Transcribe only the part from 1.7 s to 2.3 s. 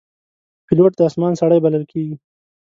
کېږي.